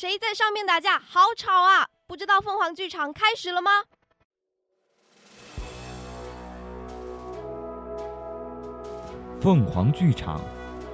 [0.00, 0.98] 谁在上面打架？
[0.98, 1.86] 好吵啊！
[2.06, 3.70] 不知道凤凰剧场开始了吗？
[9.42, 10.40] 凤凰剧场，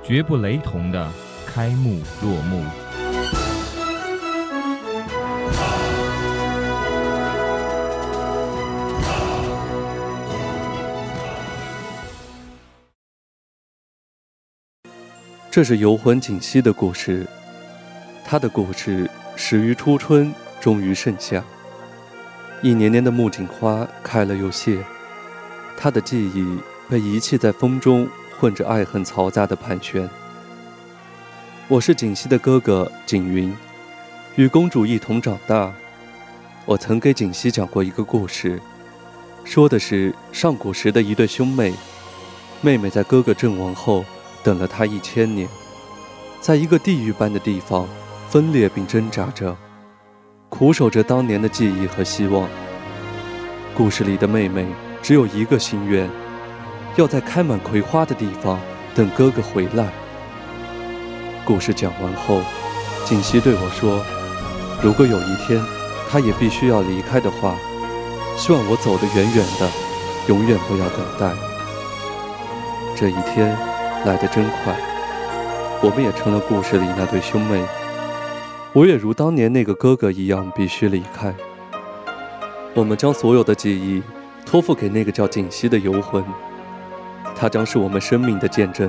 [0.03, 1.09] 绝不雷同的
[1.47, 2.65] 开幕落幕。
[15.49, 17.25] 这是游魂锦溪的故事。
[18.29, 21.41] 他的故事始于初春，终于盛夏。
[22.61, 24.85] 一年年的木槿花开了又谢，
[25.77, 26.59] 他的记忆
[26.91, 30.11] 被遗弃在风中，混着爱恨嘈杂的盘旋。
[31.69, 33.55] 我是锦溪的哥哥锦云，
[34.35, 35.73] 与公主一同长大。
[36.65, 38.61] 我曾给锦溪讲过一个故事，
[39.45, 41.73] 说的是上古时的一对兄妹，
[42.61, 44.05] 妹妹在哥哥阵亡后，
[44.43, 45.49] 等了他一千年，
[46.41, 47.89] 在一个地狱般的地方。
[48.37, 49.57] 分裂并挣扎着，
[50.51, 52.47] 苦守着当年的记忆和希望。
[53.75, 54.67] 故事里的妹妹
[55.03, 56.07] 只有一个心愿，
[56.97, 58.61] 要在开满葵花的地方
[58.95, 59.89] 等哥哥回来。
[61.47, 62.43] 故事讲完后，
[63.07, 64.05] 锦溪对我说
[64.85, 65.59] ：“如果有一天，
[66.11, 67.55] 他也必须要离开的话，
[68.37, 69.67] 希望我走得远远的，
[70.29, 71.35] 永远不要等待。”
[72.95, 73.57] 这一天
[74.05, 74.77] 来得真快，
[75.81, 77.65] 我们也成了故事里那对兄妹。
[78.77, 81.35] 我也如当年那个哥哥一样，必须离开。
[82.75, 84.03] 我们将所有的记忆
[84.45, 86.23] 托付给那个叫锦溪的游魂，
[87.35, 88.87] 他将是我们生命的见证。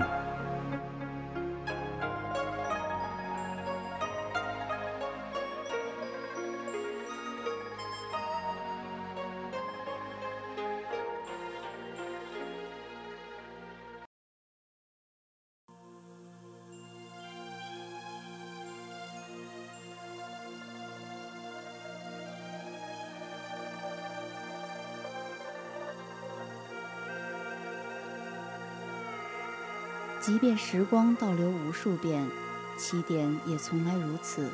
[30.27, 32.29] 即便时光倒流无数遍，
[32.77, 34.51] 起点也从来如此。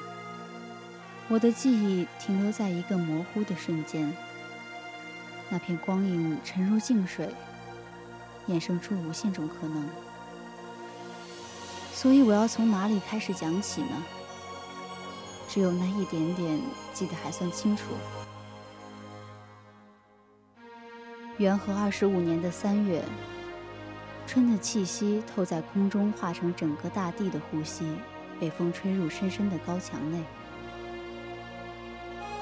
[1.27, 4.15] 我的记忆停留在一个模糊的瞬间，
[5.49, 7.33] 那片光影沉入静水，
[8.47, 9.83] 衍生出无限种可能。
[11.91, 14.03] 所以我要从哪里开始讲起呢？
[15.49, 16.61] 只有那一点点
[16.93, 17.85] 记得还算清楚。
[21.37, 23.03] 元和二十五年的三月。
[24.33, 27.85] 春的气息透在空中，化成整个大地的呼吸，
[28.39, 30.17] 被风吹入深深的高墙内。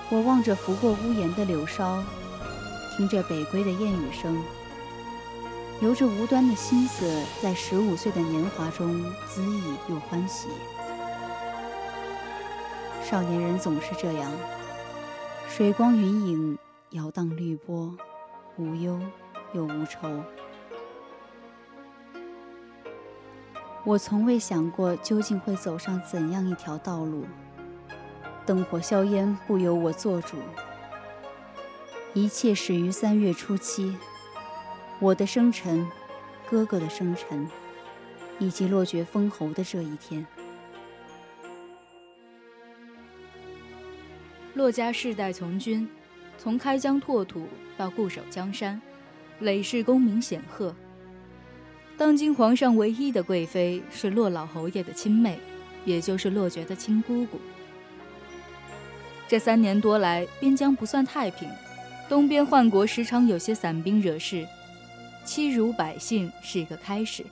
[0.09, 2.01] 我望着拂过屋檐的柳梢，
[2.95, 4.41] 听着北归的燕语声，
[5.81, 10.47] 由着无端的心思，在十五岁的年华中恣意又欢喜。
[13.03, 14.31] 少年人总是这样，
[15.49, 16.57] 水光云影，
[16.91, 17.93] 摇荡绿波，
[18.55, 18.97] 无忧
[19.51, 20.23] 又无愁。
[23.83, 27.25] 我从未想过究竟会走上怎样一条道路。
[28.45, 30.37] 灯火硝烟不由我做主。
[32.13, 33.95] 一切始于三月初七，
[34.99, 35.89] 我的生辰，
[36.49, 37.49] 哥哥的生辰，
[38.37, 40.25] 以及落爵封侯的这一天。
[44.53, 45.89] 骆家世代从军，
[46.37, 48.79] 从开疆拓土到固守江山，
[49.39, 50.75] 累世功名显赫。
[51.97, 55.39] 当今皇上唯一的贵妃是洛老侯爷的亲妹，
[55.85, 57.39] 也就是洛爵的亲姑姑。
[59.27, 61.47] 这三年多来，边疆不算太平，
[62.09, 64.47] 东边宦国时常有些散兵惹事，
[65.23, 67.23] 欺辱百姓是一个开始，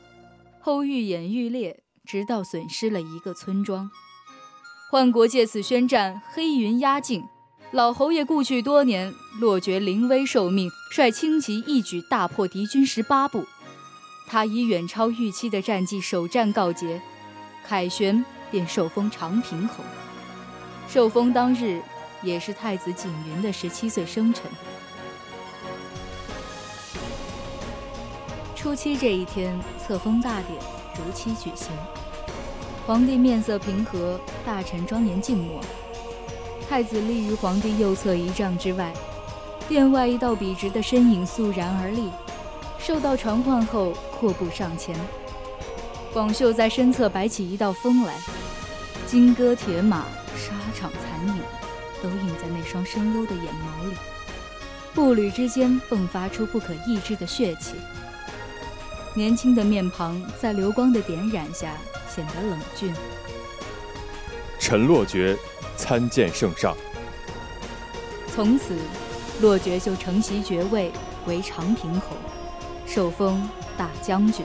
[0.60, 3.90] 后愈演愈烈，直到损失了一个村庄。
[4.92, 7.24] 宦国借此宣战，黑云压境，
[7.72, 13.46] 老侯爷故去多年，洛爵临危受命，率轻骑一举大破敌军十八部。
[14.32, 17.02] 他以远超预期的战绩首战告捷，
[17.66, 19.84] 凯旋便受封长平侯。
[20.88, 21.82] 受封当日，
[22.22, 24.44] 也是太子景云的十七岁生辰。
[28.56, 30.60] 初七这一天，册封大典
[30.96, 31.72] 如期举行。
[32.86, 35.60] 皇帝面色平和，大臣庄严静默，
[36.70, 38.94] 太子立于皇帝右侧一丈之外，
[39.68, 42.12] 殿外一道笔直的身影肃然而立，
[42.80, 44.96] 受到传唤后阔步上前。
[46.12, 48.16] 广袖在身侧摆起一道风来，
[49.06, 50.06] 金戈铁马，
[50.36, 51.44] 沙场残影，
[52.02, 53.96] 都映在那双深幽的眼眸里。
[54.94, 57.76] 步履之间迸发出不可抑制的血气。
[59.14, 61.74] 年轻的面庞在流光的点染下
[62.14, 62.94] 显得冷峻。
[64.60, 65.38] 陈洛绝
[65.78, 66.76] 参见圣上。
[68.34, 68.76] 从此，
[69.42, 70.92] 洛绝就承袭爵位
[71.28, 72.16] 为长平侯，
[72.92, 73.48] 受封
[73.78, 74.44] 大将军。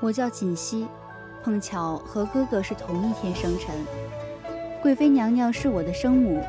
[0.00, 0.88] 我叫锦溪，
[1.44, 3.76] 碰巧和哥哥是同一天生辰。
[4.80, 6.42] 贵妃娘娘是我的生母，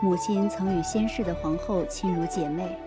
[0.00, 2.78] 母亲曾与先世的皇后亲如姐妹，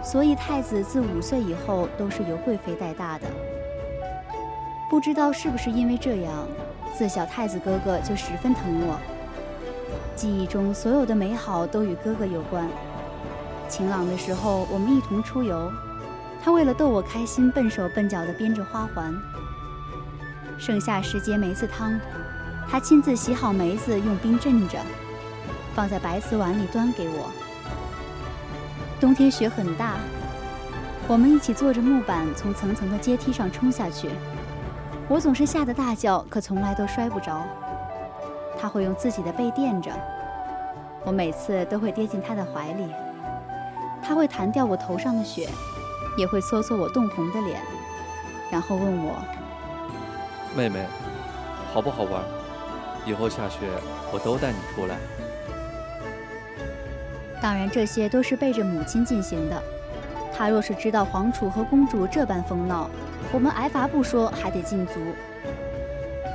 [0.00, 3.26] 所以太子自五岁以后都是由贵妃带大的。
[4.90, 6.32] 不知道是不是因为这样，
[6.96, 8.98] 自小太子哥哥就十分疼我，
[10.16, 12.66] 记忆中所有的美好都与哥哥有关。
[13.68, 15.70] 晴朗的时候，我们一同出游。
[16.42, 19.14] 他为了逗我开心，笨手笨脚地编着花环。
[20.58, 22.00] 盛夏时节梅子汤，
[22.66, 24.78] 他亲自洗好梅子，用冰镇着，
[25.74, 27.30] 放在白瓷碗里端给我。
[28.98, 29.96] 冬天雪很大，
[31.06, 34.08] 我们一起坐着木板从层层的阶梯上冲下去。
[35.08, 37.42] 我总是吓得大叫，可从来都摔不着。
[38.60, 39.90] 他会用自己的背垫着，
[41.04, 42.88] 我每次都会跌进他的怀里。
[44.02, 45.48] 他会弹掉我头上的雪。
[46.16, 47.60] 也会搓搓我冻红的脸，
[48.50, 49.14] 然后问我
[50.52, 50.84] ：“妹妹，
[51.72, 52.24] 好不好玩？
[53.06, 53.60] 以后下雪
[54.12, 54.96] 我都带你出来。”
[57.40, 59.62] 当然，这些都是背着母亲进行的。
[60.36, 62.90] 他若是知道皇储和公主这般疯闹，
[63.32, 64.94] 我们挨罚不说，还得禁足。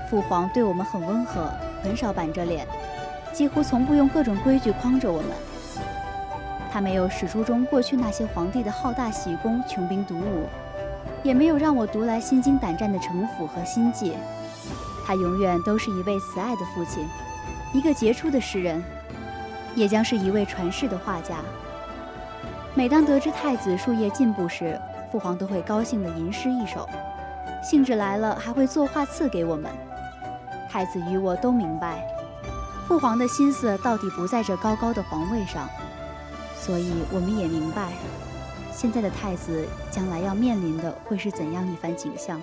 [0.10, 1.50] 父皇对我们很温和，
[1.82, 2.68] 很少板着脸，
[3.32, 5.32] 几乎从不用各种规矩框着我们。
[6.72, 10.48] 他没有史书中过去那些皇帝的好大喜功、穷兵黩武，
[11.24, 14.14] 也没有让我读来心惊胆战的城府和心计。
[15.06, 17.06] 他永远都是一位慈爱的父亲，
[17.74, 18.84] 一个杰出的诗人，
[19.76, 21.36] 也将是一位传世的画家。
[22.74, 24.80] 每当得知太子术业进步时，
[25.14, 26.90] 父皇都会高兴地吟诗一首，
[27.64, 29.72] 兴致来了还会作画赐给我们。
[30.68, 32.04] 太子与我都明白，
[32.88, 35.70] 父皇的心思到底不在这高高的皇位上。
[36.56, 37.92] 所以我们也明白，
[38.72, 42.42] 现在的太子将来要面临的会是怎样一番景象。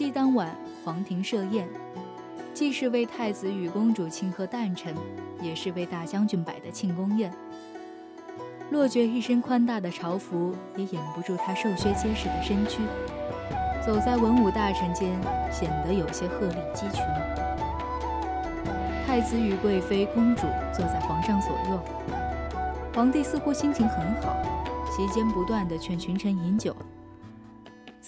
[0.00, 0.48] 初七当晚，
[0.82, 1.68] 皇庭设宴，
[2.54, 4.94] 既是为太子与公主庆贺诞辰，
[5.42, 7.30] 也是为大将军摆的庆功宴。
[8.70, 12.80] 洛绝一身宽大的朝服，也掩不住他瘦削结实的身躯，
[13.84, 15.10] 走在文武大臣间，
[15.52, 17.04] 显得有些鹤立鸡群。
[19.06, 21.78] 太子与贵妃、公主坐在皇上左右，
[22.94, 24.34] 皇帝似乎心情很好，
[24.90, 26.74] 席间不断地劝群臣饮酒，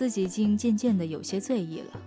[0.02, 2.00] 自己竟渐渐地有些醉意了。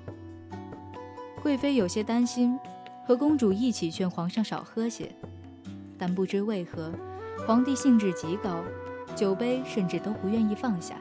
[1.42, 2.60] 贵妃有些担心，
[3.08, 5.10] 和公主一起劝皇上少喝些，
[5.98, 6.92] 但不知为何。
[7.48, 8.62] 皇帝兴致极高，
[9.16, 10.96] 酒杯甚至都不愿意放下。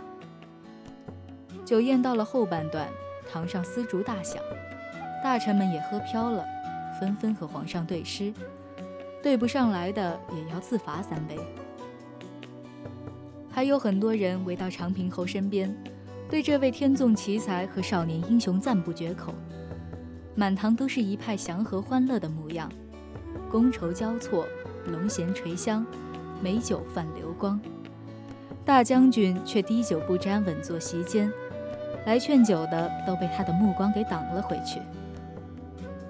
[1.65, 2.89] 酒宴到了后半段，
[3.29, 4.41] 堂上丝竹大响，
[5.21, 6.45] 大臣们也喝飘了，
[7.01, 8.33] 纷纷和皇上对诗，
[9.21, 11.37] 对不上来的也要自罚三杯。
[13.51, 15.77] 还有很多人围到长平侯身边，
[16.35, 19.33] 对这位天纵奇才和少年英雄赞不绝口，
[20.35, 22.69] 满堂都是一派祥和欢乐的模样，
[23.53, 24.45] 觥筹交错，
[24.87, 25.87] 龙涎垂香。
[26.43, 27.61] 美酒泛流光，
[28.65, 31.33] 大将军却滴酒不沾，稳坐席间。
[32.05, 34.81] 来劝酒的都被他的目光给挡了回去。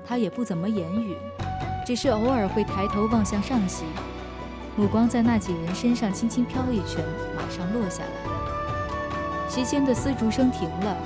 [0.06, 1.14] 他也不怎么言语，
[1.84, 3.84] 只是偶尔会抬头望向上席，
[4.74, 7.04] 目光在那几人身上轻轻飘一圈，
[7.36, 8.53] 马上落下来。
[9.48, 10.96] 席间的丝竹声停了，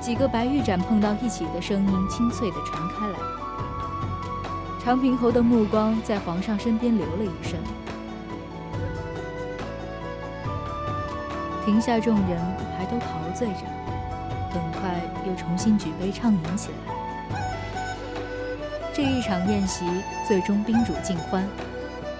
[0.00, 3.18] 几个白玉盏碰到一起的声音清脆地传开来。
[4.82, 7.60] 长平侯的目光在皇上身边留了一瞬。
[11.64, 12.40] 庭下众人
[12.76, 13.60] 还都陶醉着，
[14.50, 16.94] 很快又重新举杯畅饮起来。
[18.92, 19.84] 这一场宴席
[20.26, 21.46] 最终宾主尽欢。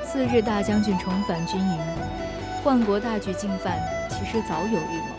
[0.05, 1.79] 次日，大将军重返军营，
[2.63, 3.77] 宦国大举进犯，
[4.09, 5.12] 其实早有预谋。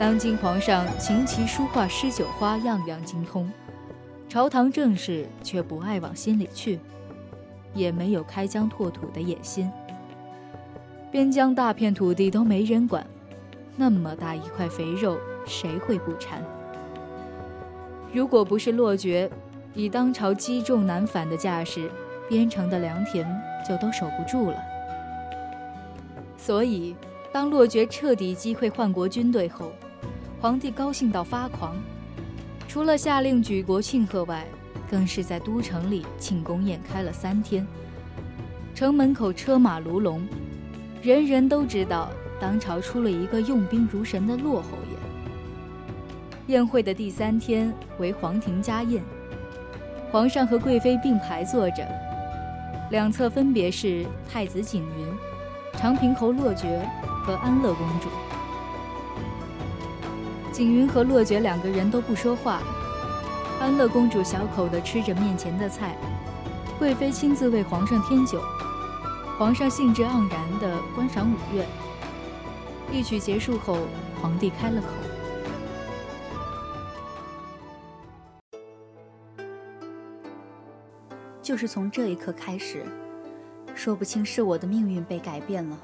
[0.00, 3.52] 当今皇上琴棋书画诗酒花样样精通，
[4.30, 6.80] 朝堂政事却不爱往心里去，
[7.74, 9.70] 也没有开疆拓土的野心。
[11.10, 13.06] 边疆大片土地都没人管，
[13.76, 16.42] 那么大一块肥肉，谁会不馋？
[18.10, 19.30] 如果不是洛绝
[19.74, 21.90] 以当朝积重难返的架势，
[22.26, 23.30] 边城的良田
[23.68, 24.56] 就都守不住了。
[26.38, 26.96] 所以，
[27.30, 29.70] 当洛绝彻底击溃叛国军队后，
[30.40, 31.76] 皇帝高兴到发狂，
[32.66, 34.42] 除了下令举国庆贺外，
[34.90, 37.66] 更是在都城里庆功宴开了三天，
[38.74, 40.26] 城门口车马如龙。
[41.02, 42.08] 人人都知道，
[42.40, 44.96] 当朝出了一个用兵如神的骆侯爷。
[46.46, 49.04] 宴会的第三天为皇庭家宴，
[50.10, 51.86] 皇上和贵妃并排坐着，
[52.90, 55.06] 两侧分别是太子景云、
[55.78, 56.80] 长平侯洛绝
[57.26, 58.08] 和安乐公主。
[60.52, 62.60] 景云和洛绝两个人都不说话，
[63.60, 65.96] 安乐公主小口地吃着面前的菜，
[66.78, 68.42] 贵妃亲自为皇上添酒。
[69.38, 71.64] 皇上兴致盎然地观赏舞乐。
[72.92, 73.78] 一曲结束后，
[74.20, 74.88] 皇帝开了口
[81.40, 82.84] ：“就是从这一刻开始，
[83.74, 85.78] 说不清是我的命运被改变了，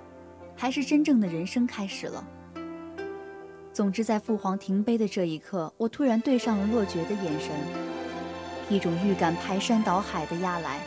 [0.55, 2.23] 还是真正的人生开始了。
[3.77, 7.51] 总之，在父皇停杯的这一刻，我突然对上了洛绝的眼神，
[8.71, 10.81] 一种预感排山倒海的压来。”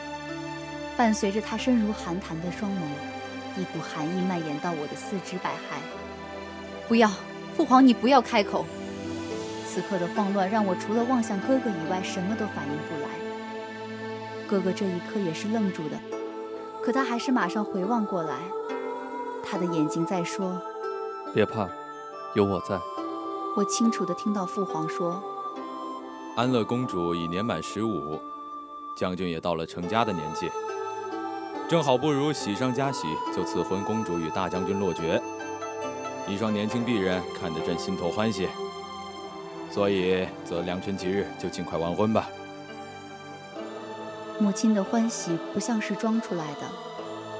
[0.98, 2.80] 伴随着他深如寒潭的双眸，
[3.56, 5.78] 一股寒意蔓延到我的四肢百骸。
[6.88, 7.08] 不要，
[7.56, 8.66] 父皇，你不要开口！
[9.68, 13.08] 此刻的慌乱让我除了望向哥哥以外，什么都反应不来。
[14.48, 15.96] 哥哥这一刻也是愣住的，
[16.82, 18.34] 可他还是马上回望过来，
[19.44, 20.60] 他的眼睛在说
[21.32, 21.68] ：“别怕，
[22.34, 22.80] 有我在。”
[23.56, 25.20] 我清楚地听到父皇说
[26.36, 28.20] ：“安乐公主已年满十五，
[28.96, 30.50] 将军也到了成家的年纪。”
[31.68, 35.22] 正好不如喜上加喜，就赐婚公主与大将军落爵。
[36.28, 38.48] 一双年轻璧人，看得朕心头欢喜。
[39.70, 42.28] 所以择良辰吉日，就尽快完婚吧。
[44.40, 46.62] 母亲的欢喜不像是装出来的，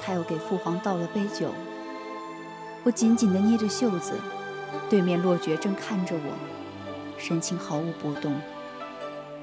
[0.00, 1.48] 她又给父皇倒了杯酒。
[2.84, 4.14] 我紧紧地捏着袖子，
[4.88, 6.32] 对面洛绝正看着我，
[7.18, 8.34] 神情毫无波动。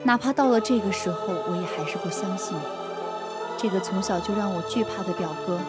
[0.03, 2.55] 哪怕到了这个时候，我也还是不相信。
[3.57, 5.60] 这个从小就让我惧怕的表哥，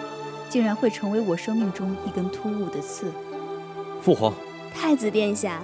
[0.51, 3.11] 竟然会成为我生命中一根突兀的刺。
[4.03, 4.35] 父皇，
[4.75, 5.61] 太子殿下，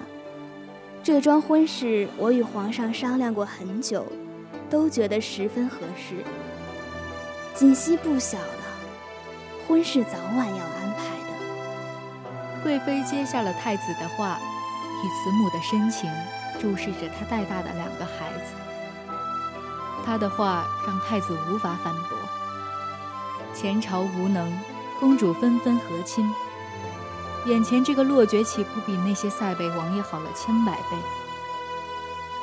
[1.03, 4.07] 这桩婚事我与皇上商量过很久，
[4.71, 6.15] 都觉得十分合适。
[7.55, 8.65] 锦汐不小了，
[9.69, 11.24] 婚事早晚要安排的。
[12.65, 14.41] 贵妃接下了太子的话，
[15.05, 16.11] 以慈母的深情
[16.59, 18.55] 注视着他带大的两个孩子。
[20.03, 22.17] 他的话让太子无法反驳。
[23.55, 24.51] 前朝无能，
[24.99, 26.27] 公主纷纷和亲。
[27.45, 30.97] 眼前这个洛绝岂不比那些塞北王爷好了千百倍？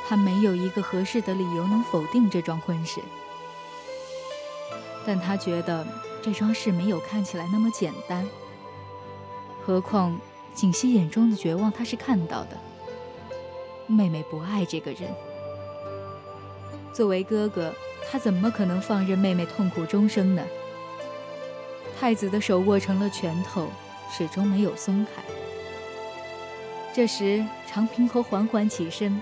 [0.08, 3.02] 他没有一个合适的理由能否定这桩婚事。
[5.04, 5.84] 但他觉得
[6.22, 8.24] 这桩事没有看起来那么简单。
[9.64, 10.18] 何况
[10.54, 12.58] 锦溪眼中的绝望，他是看到的。
[13.86, 15.02] 妹妹不爱这个人。
[16.92, 17.72] 作为哥哥，
[18.10, 20.42] 他怎么可能放任妹妹痛苦终生呢？
[21.98, 23.68] 太子的手握成了拳头，
[24.10, 25.22] 始终没有松开。
[26.92, 29.20] 这时，长平侯缓缓起身，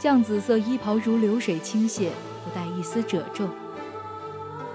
[0.00, 2.08] 绛紫色衣袍如流水倾泻，
[2.44, 3.46] 不带一丝褶皱。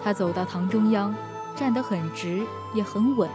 [0.03, 1.13] 他走到堂中央，
[1.55, 2.41] 站得很直，
[2.74, 3.29] 也很稳，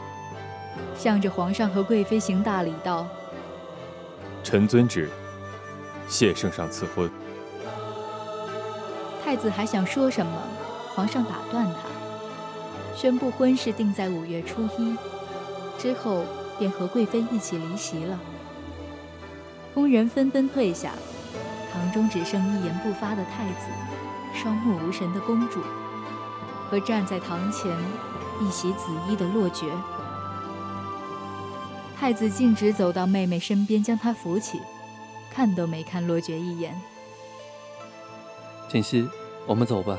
[0.97, 3.07] 向着皇上和贵妃行大礼道
[4.43, 5.09] ：“臣遵旨，
[6.09, 7.11] 谢圣上赐婚。”
[9.25, 10.33] 太子还想说什么，
[10.95, 14.97] 皇上打断他，宣布婚事定在五月初一，
[15.79, 16.25] 之后
[16.59, 18.19] 便和贵妃一起离席了。
[19.73, 20.93] 宫人纷纷退下，
[21.73, 23.69] 堂中只剩一言不发的太子，
[24.35, 25.61] 双目无神的公主，
[26.69, 27.71] 和站在堂前
[28.41, 29.67] 一袭紫衣的洛绝。
[32.03, 34.61] 太子径直走到妹妹身边，将她扶起，
[35.31, 36.75] 看都没看洛绝一眼。
[38.69, 39.09] 锦溪，
[39.47, 39.97] 我们走吧。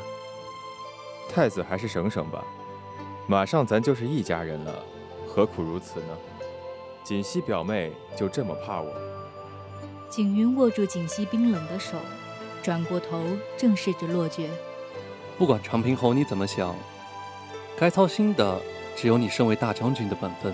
[1.30, 2.44] 太子还是省省吧，
[3.26, 4.84] 马上咱就是一家人了，
[5.26, 6.08] 何苦如此呢？
[7.06, 8.94] 锦溪表妹就这么怕我？
[10.10, 11.96] 景云握住锦溪冰冷的手，
[12.62, 13.24] 转过头
[13.56, 14.50] 正视着洛绝。
[15.38, 16.76] 不管长平侯你怎么想，
[17.78, 18.62] 该操心的
[18.94, 20.54] 只有你身为大将军的本分。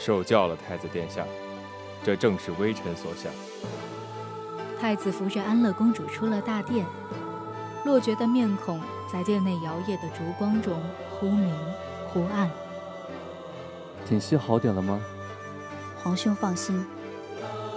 [0.00, 1.26] 受教了，太子殿下。
[2.02, 3.30] 这正是微臣所想。
[4.80, 6.86] 太子扶着安乐公主出了大殿，
[7.84, 8.80] 洛绝的面孔
[9.12, 10.80] 在殿内摇曳的烛光中
[11.10, 11.54] 忽明
[12.08, 12.50] 忽暗。
[14.06, 14.98] 锦溪好点了吗？
[16.02, 16.82] 皇兄放心，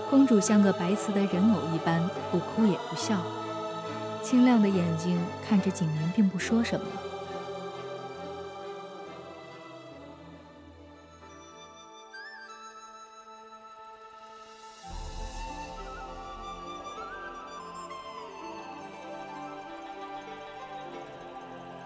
[0.09, 3.17] 公主像个白瓷的人偶一般，不哭也不笑，
[4.23, 6.85] 清亮的眼睛看着景明，并不说什么。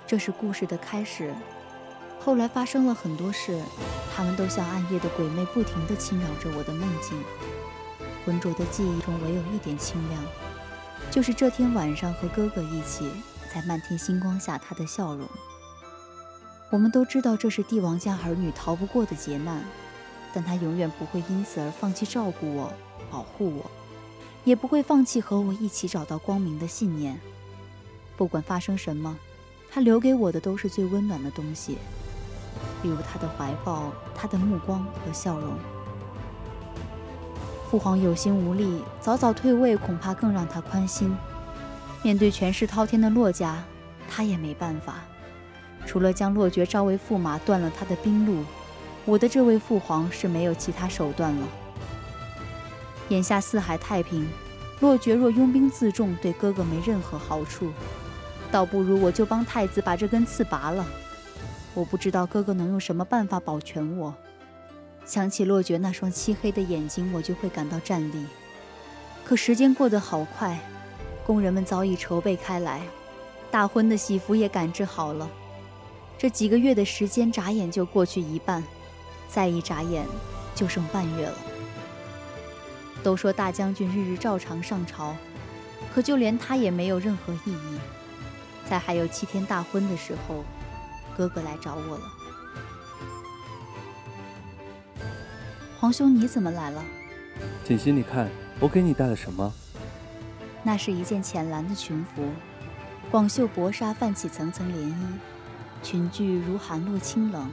[0.07, 1.35] 这是故事的开始，
[2.17, 3.61] 后来发生了很多事，
[4.15, 7.21] 他们都像暗夜的鬼魅，不停地侵扰着我的梦境。
[8.25, 10.23] 浑浊的记忆中，唯有一点清亮，
[11.11, 13.11] 就是这天晚上和哥哥一起，
[13.53, 15.27] 在漫天星光下，他的笑容。
[16.69, 19.61] 我们都知道这是帝王家儿女逃不过的劫难，
[20.33, 22.71] 但他永远不会因此而放弃照顾我、
[23.11, 23.69] 保护我，
[24.45, 27.19] 也不会放弃和我一起找到光明的信念。
[28.15, 29.17] 不管发生什么。
[29.77, 31.77] 他留给我的都是最温暖的东西，
[32.81, 35.53] 比如他的怀抱、他的目光和笑容。
[37.69, 41.15] 父皇有心无力，早早退位恐怕更让他宽心。
[42.01, 43.63] 面对权势滔天的洛家，
[44.10, 44.96] 他也没办法，
[45.86, 48.43] 除了将洛绝招为驸马，断了他的兵路，
[49.05, 51.48] 我的这位父皇是没有其他手段了。
[53.10, 54.27] 眼下四海太平，
[54.79, 57.72] 洛绝若拥兵自重，对哥哥没任何好处。
[58.51, 60.86] 倒不如我就帮太子把这根刺拔了。
[61.74, 64.13] 我不知道哥哥能用什么办法保全我。
[65.06, 68.25] 想起洛绝那双漆黑的眼睛，我就会感到战栗。
[69.24, 70.60] 可时间过得好快，
[71.25, 72.82] 工人们早已筹备开来，
[73.51, 75.30] 大婚的喜服也赶制好了。
[76.18, 78.63] 这几个月的时间眨眼就过去一半，
[79.30, 80.06] 再一眨眼
[80.56, 81.38] 就剩半月了。
[83.03, 85.16] 都说大将军日日照常上朝，
[85.94, 87.79] 可就连他也没有任何意义。
[88.70, 90.44] 在还有七天大婚的时候，
[91.16, 92.03] 哥哥来找我了。
[95.80, 96.84] 皇兄，你怎么来了？
[97.64, 99.53] 锦溪，你看我给你带了什么？
[100.64, 102.30] 那是一件浅蓝的裙服，
[103.10, 104.94] 广袖薄纱泛起层层涟漪，
[105.82, 107.50] 裙裾如寒露清冷。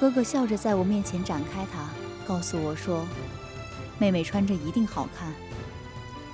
[0.00, 1.88] 哥哥笑着在我面前展开它，
[2.26, 3.06] 告诉我说
[4.00, 5.32] ：“妹妹穿着一定好看。”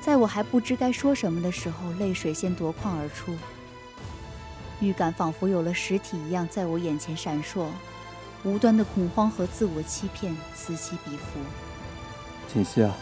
[0.01, 3.37] 在我还不知该说什么的时候，泪水先夺眶而出。
[4.81, 7.67] 预感仿佛有了实体一样，在我眼前闪烁，
[8.45, 11.41] 无端的恐慌和自我欺骗此起彼伏。
[12.53, 12.95] 锦溪啊，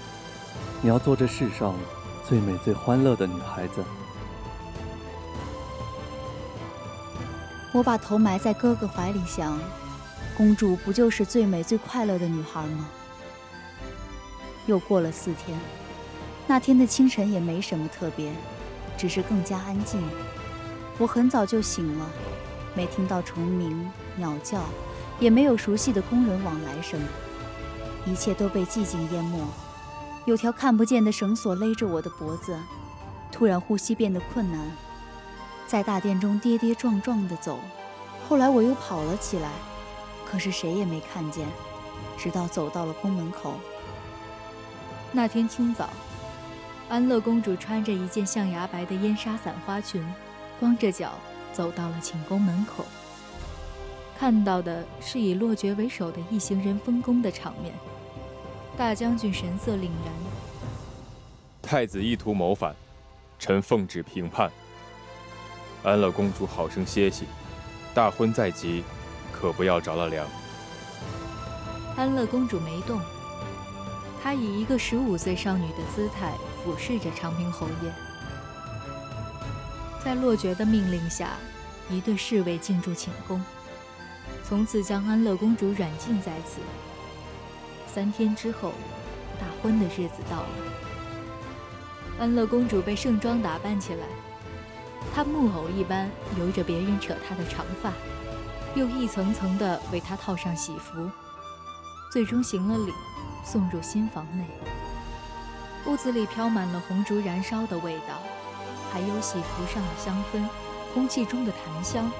[0.80, 1.74] 你要做这世上
[2.26, 3.84] 最美最欢乐的女孩子。
[7.72, 9.58] 我把头埋在哥哥怀里，想，
[10.34, 12.88] 公主不就是最美最快乐的女孩吗？
[14.64, 15.58] 又过了四天，
[16.46, 18.32] 那天的清晨也没什么特别，
[18.96, 20.00] 只是更加安静。
[20.98, 22.10] 我很早就醒了，
[22.74, 24.62] 没听到虫鸣、鸟叫，
[25.20, 26.98] 也没有熟悉的工人往来声，
[28.06, 29.38] 一切都被寂静淹没。
[30.24, 32.58] 有条看不见的绳索勒着我的脖子，
[33.30, 34.72] 突然呼吸变得困难，
[35.66, 37.58] 在大殿中跌跌撞撞地走。
[38.26, 39.50] 后来我又跑了起来，
[40.24, 41.46] 可是谁也没看见，
[42.16, 43.54] 直到走到了宫门口。
[45.12, 45.90] 那天清早，
[46.88, 50.02] 安乐公主穿着一件象牙白的烟纱伞花裙。
[50.58, 51.12] 光着脚
[51.52, 52.84] 走到了寝宫门口，
[54.18, 57.74] 看到的是以洛绝为首的一行人分工的场面。
[58.76, 60.14] 大将军神色凛然。
[61.62, 62.74] 太子意图谋反，
[63.38, 64.50] 臣奉旨平叛。
[65.82, 67.26] 安乐公主好生歇息，
[67.94, 68.82] 大婚在即，
[69.32, 70.26] 可不要着了凉。
[71.96, 73.00] 安乐公主没动，
[74.22, 78.05] 她以一个十五岁少女的姿态俯视着长平侯爷。
[80.06, 81.30] 在洛绝的命令下，
[81.90, 83.42] 一队侍卫进驻寝宫，
[84.44, 86.60] 从此将安乐公主软禁在此。
[87.92, 88.70] 三天之后，
[89.40, 90.48] 大婚的日子到了。
[92.20, 94.06] 安乐公主被盛装打扮起来，
[95.12, 97.92] 她木偶一般由着别人扯她的长发，
[98.76, 101.10] 又一层层地为她套上喜服，
[102.12, 102.92] 最终行了礼，
[103.44, 104.46] 送入新房内。
[105.84, 108.22] 屋子里飘满了红烛燃烧的味道。
[108.96, 110.42] 还有喜服上的香氛，
[110.94, 112.10] 空气中的檀香。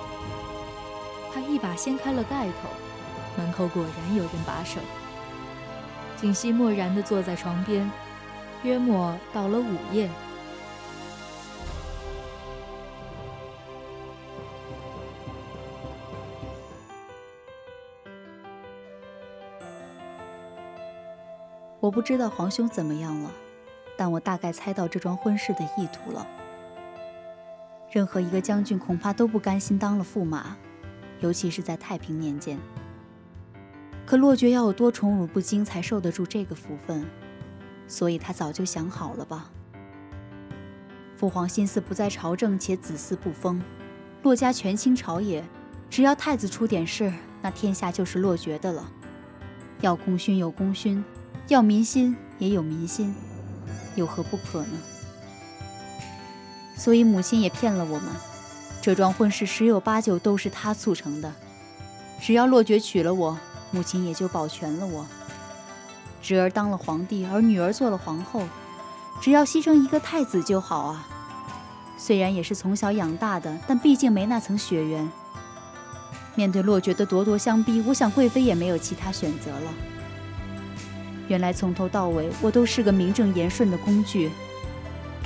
[1.33, 2.69] 他一把掀开了盖头，
[3.39, 4.79] 门口果然有人把守。
[6.21, 7.91] 景熙默然地坐在床边，
[8.63, 10.11] 约莫到了午夜。
[21.81, 23.31] 我不知道皇兄怎么样了，
[23.97, 26.27] 但我大概猜到这桩婚事的意图了。
[27.91, 30.57] 任何一个将军恐怕都不甘心当了驸马，
[31.21, 32.59] 尤其是在太平年间。
[34.05, 37.05] 可洛绝要有多宠辱不惊才受得住这个福分？
[37.89, 39.51] 所以他早就想好了吧。
[41.17, 43.63] 父皇心思不在朝政，且子嗣不丰，
[44.23, 45.45] 洛家权倾朝野，
[45.89, 48.91] 只要太子出点事，那天下就是洛绝的了。
[49.81, 51.05] 要功勋有功勋，
[51.49, 53.15] 要民心也有民心，
[53.95, 54.79] 有何不可呢？
[56.77, 58.09] 所以母亲也骗了我们，
[58.83, 61.33] 这桩婚事十有八九都是她促成的。
[62.21, 63.39] 只要洛绝娶了我，
[63.71, 65.07] 母亲也就保全了我。
[66.23, 68.43] 侄儿当了皇帝，而女儿做了皇后，
[69.21, 71.09] 只要牺牲一个太子就好啊。
[71.97, 75.09] 虽然也是从小养大的，但毕竟没那层血缘。
[76.35, 79.73] 面对洛绝的咄咄相逼，我想贵妃也没有其他选择了。
[81.29, 84.31] 原来从头到尾，我都是个名正言顺的工具。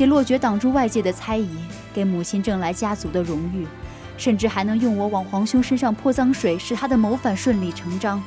[0.00, 1.58] 给洛绝挡住外界的猜疑，
[1.92, 3.68] 给母亲挣来家族的荣誉，
[4.16, 8.22] 甚至还能用我往皇兄身上泼脏水，使他的谋反顺理成章。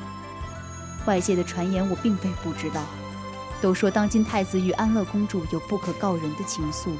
[1.04, 2.80] 外界的传言我并非不知道，
[3.60, 6.90] 都说当今太子与安乐公主有不可告人的情愫。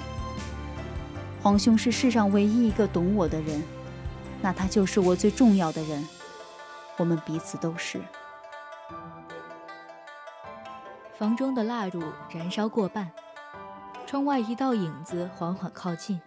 [1.41, 3.63] 皇兄是世上唯一一个懂我的人，
[4.43, 6.05] 那他就是我最重要的人。
[6.97, 8.01] 我们彼此都是。
[11.17, 13.09] 房中的蜡烛燃烧过半。
[14.15, 16.21] 窗外一道影子缓缓靠近，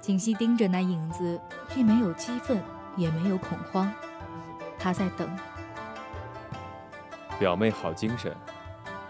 [0.00, 2.60] 景熙盯着那影子，既没有激愤，
[2.96, 3.88] 也没有恐慌。
[4.76, 5.30] 他在等。
[7.38, 8.34] 表妹好精神，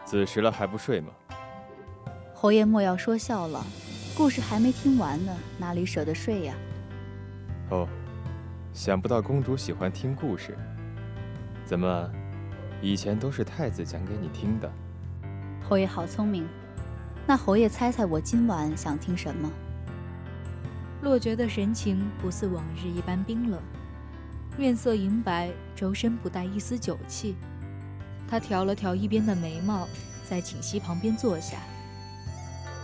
[0.04, 1.10] 子时了还不睡吗？
[2.34, 3.64] 侯爷莫要说笑了，
[4.14, 6.54] 故事还没听完呢，哪里舍得睡呀？
[7.70, 7.88] 哦，
[8.74, 10.54] 想不到公主喜欢听故事。
[11.64, 12.10] 怎么，
[12.82, 14.70] 以前都是太子讲给你听的？
[15.66, 16.46] 侯爷好聪明。
[17.28, 19.50] 那侯爷猜猜我今晚想听什么？
[21.02, 23.60] 洛觉的神情不似往日一般冰冷，
[24.56, 27.34] 面色银白，周身不带一丝酒气。
[28.28, 29.88] 他挑了挑一边的眉毛，
[30.28, 31.56] 在景熙旁边坐下。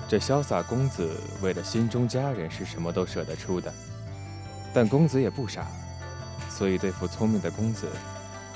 [0.09, 1.09] 这潇洒公子
[1.41, 3.73] 为了心中家人是什么都舍得出的，
[4.75, 5.69] 但公子也不傻，
[6.51, 7.87] 所以对付聪明的公子，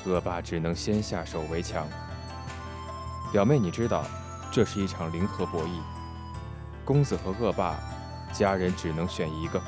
[0.04, 1.86] 恶霸只能先下手为强。
[3.32, 4.04] 表妹，你知道？
[4.56, 5.82] 这是一场零和博弈，
[6.82, 7.76] 公子和恶霸，
[8.32, 9.60] 家人只能选一个。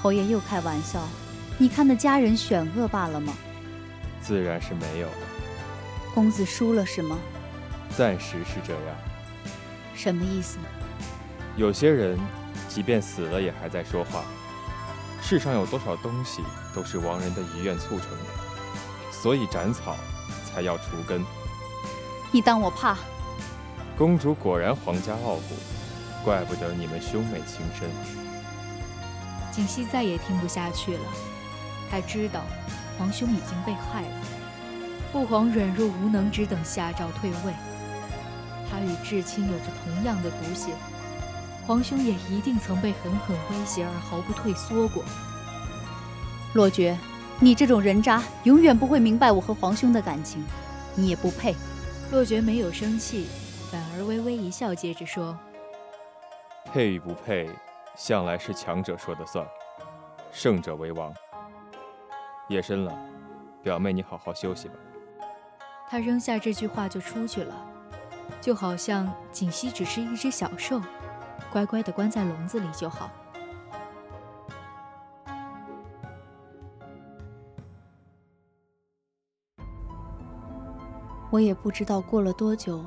[0.00, 1.06] 侯爷又开玩笑，
[1.58, 3.34] 你看那家人选恶霸了吗？
[4.22, 5.08] 自然是没有。
[6.14, 7.18] 公子输了是吗？
[7.94, 8.96] 暂时是这样。
[9.94, 10.56] 什么意思？
[11.54, 12.18] 有些人，
[12.66, 14.24] 即便死了也还在说话。
[15.20, 16.42] 世上有多少东西
[16.74, 19.94] 都是亡人的遗愿促成的，所以斩草
[20.46, 21.22] 才要除根。
[22.36, 22.98] 你当我怕？
[23.96, 25.54] 公主果然皇家傲骨，
[26.22, 27.88] 怪不得你们兄妹情深。
[29.50, 31.04] 景熙再也听不下去了，
[31.90, 32.42] 他知道
[32.98, 34.08] 皇兄已经被害了，
[35.10, 37.54] 父皇软弱无能，只等下诏退位。
[38.70, 40.72] 他与至亲有着同样的骨血，
[41.66, 45.02] 皇兄也一定曾被狠狠威胁而毫不退缩过。
[46.52, 46.98] 洛绝，
[47.40, 50.44] 你这种人渣永远不会明白我和皇兄的感情，
[50.94, 51.56] 你也不配。
[52.12, 53.26] 洛绝没有生气，
[53.70, 55.36] 反而微微一笑，接着说
[56.72, 57.50] ：“配与不配，
[57.96, 59.44] 向来是强者说的算，
[60.30, 61.12] 胜者为王。
[62.48, 62.96] 夜深了，
[63.60, 64.74] 表妹你好好休息吧。”
[65.90, 67.54] 他扔下这句话就出去了，
[68.40, 70.80] 就好像锦溪只是一只小兽，
[71.50, 73.10] 乖乖的关在笼子里就好。
[81.36, 82.82] 我也不知道过了多久，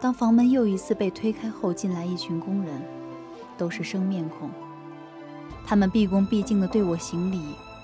[0.00, 2.80] 当房门又一次被推开后，进来一群工人，
[3.58, 4.48] 都是生面孔。
[5.66, 7.38] 他们毕恭毕敬地对我行礼，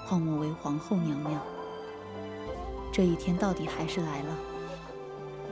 [0.07, 1.39] 唤我为皇后娘娘。
[2.91, 4.29] 这一天到底还是来了。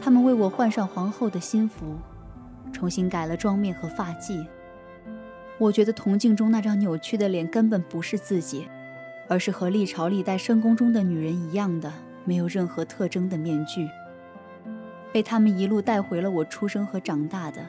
[0.00, 1.98] 他们为我换上皇后的新服，
[2.72, 4.46] 重新改了妆面和发髻。
[5.58, 8.66] 我觉得铜镜中那张扭曲的脸根本不是自己，
[9.28, 11.92] 而是和历朝历代深宫中的女人一样的，
[12.24, 13.86] 没有任何特征的面具。
[15.12, 17.64] 被他们一路带回了我出生和长大的，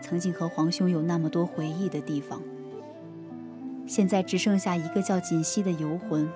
[0.00, 2.42] 曾经和皇兄有那么多回忆的地方。
[3.86, 6.28] 现在只剩下一个叫锦溪的游魂，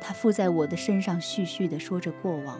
[0.00, 2.58] 他附在我的身上，絮絮地说着过往。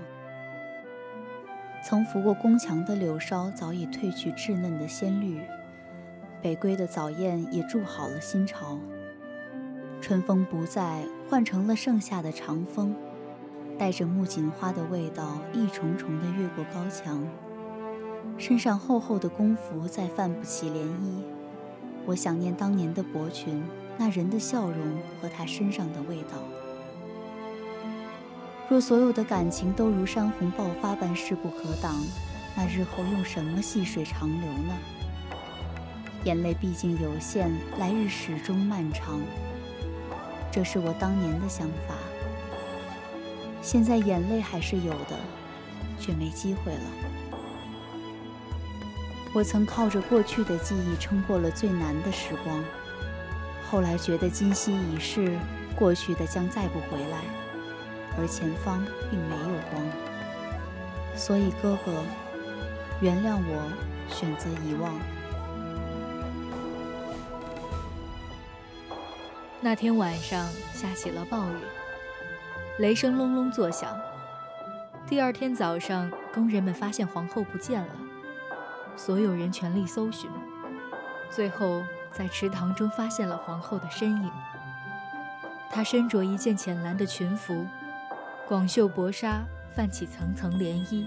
[1.82, 5.40] 曾拂过宫墙的柳梢早已褪去稚嫩的鲜绿，
[6.42, 8.78] 北归的早燕也筑好了新巢。
[10.00, 12.94] 春风不再，换成了盛夏的长风。
[13.80, 17.26] 带着木槿花的味道一重重的越过高墙，
[18.36, 21.22] 身上厚厚的工服再泛不起涟漪。
[22.04, 23.64] 我想念当年的薄裙，
[23.96, 26.36] 那人的笑容和他身上的味道。
[28.68, 32.04] 若所有的感情都如山洪爆发般势不可挡，
[32.54, 34.74] 那日后用什么细水长流呢？
[36.24, 39.18] 眼泪毕竟有限，来日始终漫长。
[40.52, 41.94] 这是我当年的想法。
[43.62, 45.16] 现在眼泪还是有的，
[45.98, 46.80] 却没机会了。
[49.32, 52.64] 我曾靠着过去的记忆撑过了最难的时光，
[53.70, 55.38] 后来觉得今夕已逝，
[55.76, 57.18] 过去的将再不回来，
[58.18, 59.84] 而前方并没有光。
[61.16, 62.02] 所以哥哥，
[63.00, 63.72] 原谅我
[64.08, 64.92] 选择遗忘。
[69.60, 71.58] 那天晚上下起了暴雨，
[72.80, 73.94] 雷声隆隆作响。
[75.06, 77.88] 第二天早上，工人们发现皇后不见了，
[78.96, 80.30] 所有人全力搜寻，
[81.28, 84.30] 最后在池塘中发现了皇后的身影。
[85.68, 87.66] 她身着一件浅蓝的裙服，
[88.48, 89.44] 广袖薄纱
[89.76, 91.04] 泛起层层涟漪，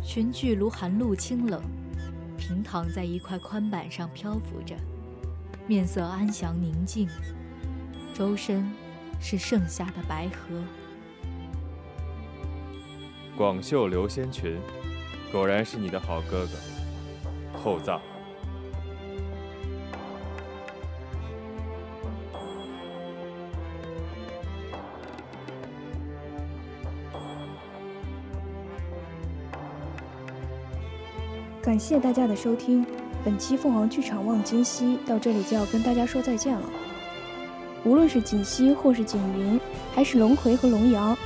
[0.00, 1.60] 裙裾如寒露清冷，
[2.38, 4.76] 平躺在一块宽板上漂浮着。
[5.66, 7.08] 面色安详宁静，
[8.14, 8.72] 周身
[9.22, 10.56] 是盛夏的白荷。
[13.36, 14.60] 广袖流仙裙，
[15.30, 17.98] 果然是你的好哥哥，厚葬。
[31.62, 32.84] 感谢大家的收听。
[33.24, 36.68] 本期凤凰剧场望今夕到这里就要跟大家说再见了。
[37.84, 39.60] 无论是锦溪或是锦云，
[39.94, 41.16] 还是龙葵和龙阳，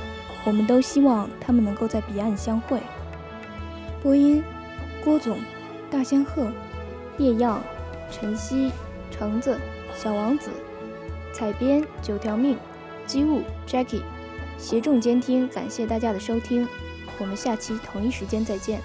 [0.43, 2.79] 我们都希望他们能够在彼岸相会。
[4.01, 4.43] 播音：
[5.03, 5.37] 郭总、
[5.91, 6.51] 大仙鹤、
[7.17, 7.61] 叶耀、
[8.11, 8.71] 晨曦、
[9.11, 9.59] 橙子、
[9.95, 10.49] 小王子。
[11.33, 12.57] 采编：九条命、
[13.05, 14.01] 机务 Jackie。
[14.57, 16.67] 协众监听，感谢大家的收听。
[17.19, 18.81] 我们下期同一时间再见。